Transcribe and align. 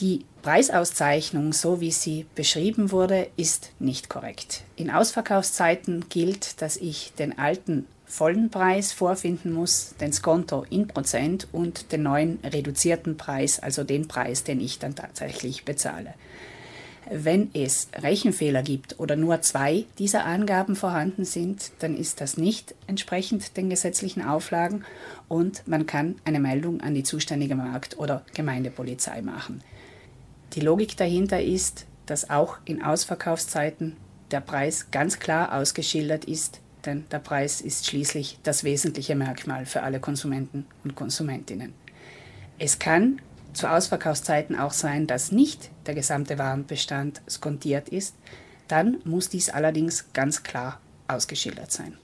Die 0.00 0.24
Preisauszeichnung, 0.42 1.52
so 1.52 1.80
wie 1.80 1.90
sie 1.90 2.26
beschrieben 2.36 2.92
wurde, 2.92 3.28
ist 3.36 3.72
nicht 3.80 4.08
korrekt. 4.08 4.62
In 4.76 4.90
Ausverkaufszeiten 4.90 6.08
gilt, 6.08 6.62
dass 6.62 6.76
ich 6.76 7.12
den 7.18 7.36
alten 7.36 7.86
vollen 8.04 8.48
Preis 8.48 8.92
vorfinden 8.92 9.52
muss, 9.52 9.94
den 10.00 10.12
Skonto 10.12 10.64
in 10.70 10.86
Prozent 10.86 11.48
und 11.52 11.90
den 11.90 12.04
neuen 12.04 12.38
reduzierten 12.44 13.16
Preis, 13.16 13.58
also 13.58 13.82
den 13.82 14.06
Preis, 14.08 14.44
den 14.44 14.60
ich 14.60 14.78
dann 14.78 14.94
tatsächlich 14.94 15.64
bezahle. 15.64 16.14
Wenn 17.10 17.50
es 17.54 17.88
Rechenfehler 17.94 18.62
gibt 18.62 18.98
oder 18.98 19.16
nur 19.16 19.40
zwei 19.40 19.86
dieser 19.98 20.24
Angaben 20.26 20.76
vorhanden 20.76 21.24
sind, 21.24 21.72
dann 21.78 21.96
ist 21.96 22.20
das 22.20 22.36
nicht 22.36 22.74
entsprechend 22.86 23.56
den 23.56 23.70
gesetzlichen 23.70 24.22
Auflagen 24.22 24.84
und 25.28 25.66
man 25.66 25.86
kann 25.86 26.16
eine 26.24 26.40
Meldung 26.40 26.80
an 26.80 26.94
die 26.94 27.02
zuständige 27.02 27.54
Markt- 27.54 27.98
oder 27.98 28.24
Gemeindepolizei 28.34 29.22
machen. 29.22 29.62
Die 30.54 30.60
Logik 30.60 30.96
dahinter 30.96 31.42
ist, 31.42 31.86
dass 32.06 32.30
auch 32.30 32.58
in 32.64 32.82
Ausverkaufszeiten 32.82 33.96
der 34.30 34.40
Preis 34.40 34.90
ganz 34.90 35.18
klar 35.18 35.54
ausgeschildert 35.54 36.24
ist, 36.24 36.60
denn 36.84 37.04
der 37.10 37.18
Preis 37.18 37.60
ist 37.60 37.86
schließlich 37.86 38.38
das 38.42 38.64
wesentliche 38.64 39.14
Merkmal 39.14 39.66
für 39.66 39.82
alle 39.82 40.00
Konsumenten 40.00 40.66
und 40.84 40.94
Konsumentinnen. 40.94 41.74
Es 42.58 42.78
kann 42.78 43.20
zu 43.52 43.70
Ausverkaufszeiten 43.70 44.58
auch 44.58 44.72
sein, 44.72 45.06
dass 45.06 45.32
nicht 45.32 45.70
der 45.86 45.94
gesamte 45.94 46.38
Warenbestand 46.38 47.22
skontiert 47.28 47.88
ist, 47.88 48.14
dann 48.68 48.98
muss 49.04 49.28
dies 49.28 49.50
allerdings 49.50 50.12
ganz 50.12 50.42
klar 50.42 50.80
ausgeschildert 51.08 51.72
sein. 51.72 51.96